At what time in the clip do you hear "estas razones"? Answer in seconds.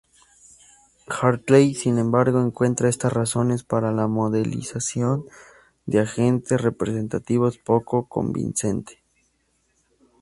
2.89-3.63